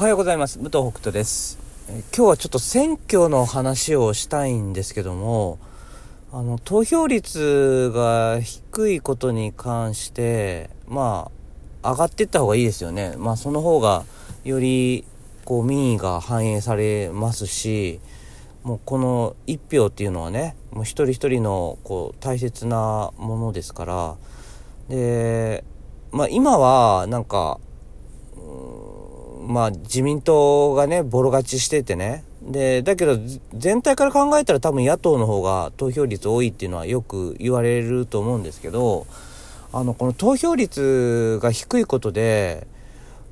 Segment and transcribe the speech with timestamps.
[0.00, 0.58] おはようございます。
[0.58, 1.58] 武藤北斗です。
[1.90, 5.58] え今日はちょっと選挙の話をしたいんですけども、
[6.32, 11.30] あの、投票率が低いことに関して、ま
[11.82, 13.14] あ、上がっていった方がいいですよね。
[13.18, 14.04] まあ、その方が、
[14.42, 15.04] より、
[15.44, 18.00] こう、民意が反映されますし、
[18.62, 24.16] もうこの一票っていうのはね、もう一人一人の、こう、大切なものですから、
[24.88, 25.62] で、
[26.10, 27.60] まあ今はなんか、
[29.50, 32.22] まあ自民党がね、ボロ勝ちしててね。
[32.40, 33.18] で、だけど
[33.52, 39.08] 全体から考えたら多分野党の方が投票率多いっていうのはよく言われると思うんですけど、
[39.72, 42.68] あの、この投票率が低いことで、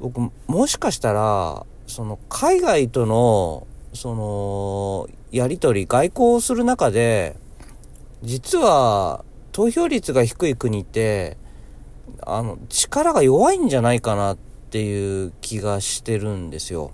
[0.01, 7.37] 僕、もしかしたら、その海外との、その、やり取り、外交をする中で、
[8.25, 11.37] 実は投票率が低い国って、
[12.23, 16.93] あの、力が弱いんじゃないかなってていう気がしてるんですよ。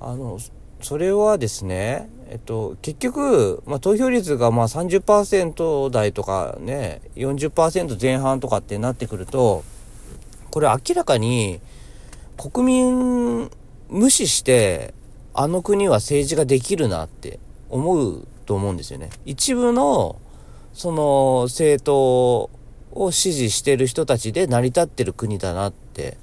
[0.00, 0.38] あの、
[0.82, 9.64] それはですね、えっと、結局、まあ、投票率がまあ30%台とかね、40%前半とかってなってくると、
[10.50, 11.60] これ明らかに
[12.36, 13.50] 国民
[13.88, 14.94] 無視して、
[15.34, 19.10] あの国は政治ができるなって思うと思うんですよね。
[19.24, 20.16] 一部の、
[20.72, 22.50] その政党
[22.92, 26.16] を支持してる人たちで成り立ってる国だなって。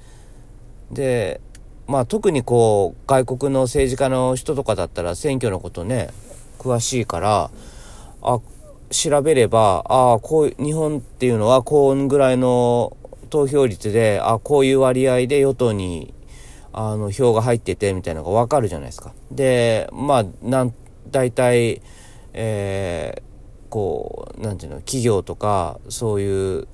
[0.90, 1.40] で、
[1.86, 6.10] まあ特にこう、外国の政治家の人とかだったら選挙のことね、
[6.58, 7.50] 詳しいから、
[8.22, 8.40] あ、
[8.90, 12.96] 調べれば、あ、こう、日本っていうのはこんぐらいの
[13.30, 16.14] 投票率で、あこういう割合で与党に、
[16.72, 19.12] あの、票が入ってて、みたいなのがわかるじゃないですか。
[19.30, 20.74] で、まあ、なん、
[21.10, 21.82] 大体、
[22.32, 26.68] えー、こう、なんていうの、企業とか、そういう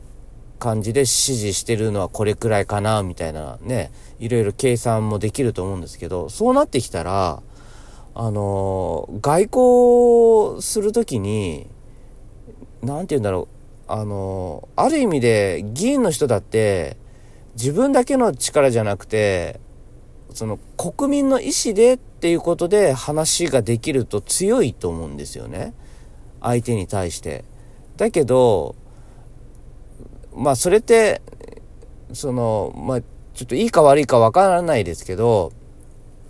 [0.65, 7.43] 感じで指示してるのはこれくらいかな、みたいなね、いろいろ計算もできると思うんですけど、そうなってきたら、
[8.15, 9.49] あの、外
[10.53, 11.67] 交するときに、
[12.81, 13.47] なんて言うんだろ
[13.89, 16.97] う、あの、ある意味で議員の人だって、
[17.57, 19.61] 自分だけの力じゃなくて、
[20.33, 25.75] その国民の意思でっていうことで話ができると強いと思うんですよね。
[26.41, 27.45] 相手に対して。
[27.99, 28.77] だけど、
[30.35, 31.23] まあそれって、
[32.13, 35.53] その、まあちょっといいか悪いかわからないですけど、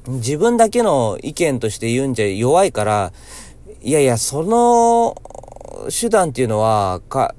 [0.07, 3.13] 自分だけの意見として言うんじゃ弱いから、
[3.83, 5.17] いやいや、その
[5.91, 7.35] 手段っていうのは、か、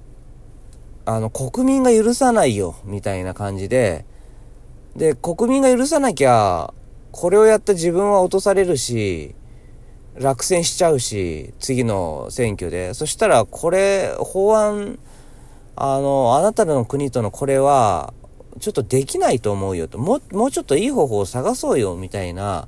[1.05, 4.05] あの、国民が許さないよ、みたいな感じで、
[4.95, 6.73] で、国民が許さなきゃ、
[7.11, 9.35] これをやった自分は落とされるし、
[10.19, 12.93] 落選しちゃうし、次の選挙で。
[12.93, 14.97] そしたら、これ、法案、
[15.75, 18.13] あの、あなたの国とのこれは、
[18.59, 19.97] ちょっとできないと思うよと。
[19.97, 22.67] もう、もうちょっといい方法を探そうよ、みたいな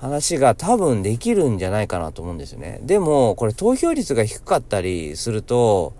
[0.00, 2.80] 話が多分できるんじゃないかなと思うんですよね。
[2.82, 5.94] でも、これ投票率が低かったりすると、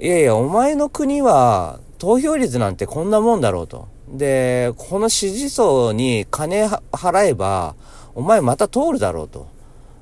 [0.00, 3.88] いやいや、お前の国は投票率なんてこんなもんだろうと。
[4.08, 7.74] で、この支持層に金払えば、
[8.14, 9.48] お前また通るだろうと。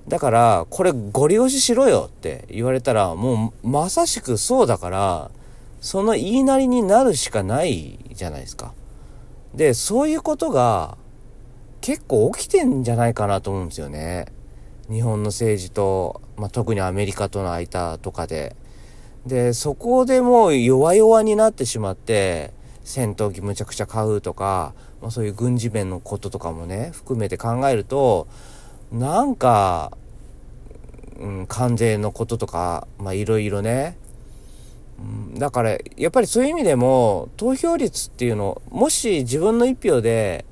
[0.08, 5.30] だから、これご利用ししろよって言われたら、もうまさしくそうだから、
[5.80, 8.72] その言いなりになるしかないじゃないですか。
[9.54, 10.96] で、そういうことが
[11.80, 14.26] 結構起きてんじゃないかなと思うんですよね。
[14.88, 18.54] 日本の政治と、まあ、特にアメリカとの間とかで。
[19.26, 22.52] で、そこでもう弱々になってしまって、
[22.84, 24.72] 戦闘機むちゃくちゃ買うとか、
[25.02, 28.28] まあ、そういう軍事面のこととかもね、含めて考えると、
[28.92, 29.92] なんか、
[31.18, 33.96] うん、関税のこととか、まあいろいろね、
[35.34, 40.44] だから、やっぱりそういう意味でも、投票率っていうの、もし自分の一票で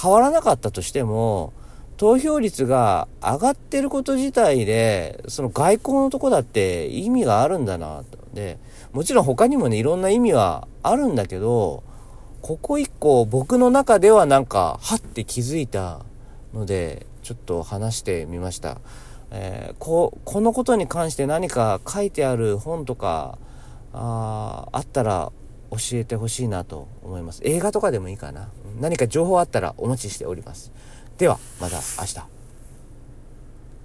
[0.00, 1.52] 変わらなかったとしても、
[1.98, 8.18] 投票率が上がってること自体で、その外交のとこだって意味があるんだなと。
[8.32, 8.58] で、
[8.92, 11.82] もちろん他にもね、いろんな意味はあるんだけど、
[12.40, 16.00] ここ一個僕の中ではなんか、はって気づいた
[16.54, 18.78] ので、ちょっと話してみました。
[19.30, 23.38] えー、こ、このことに関して何か書いてある本とか、
[23.94, 25.32] ああったら
[25.70, 27.40] 教えてほしいなと思います。
[27.44, 28.48] 映画とかでもいいかな。
[28.80, 30.72] 何か情報あったらお待ちしております。
[31.18, 32.41] では、また明日。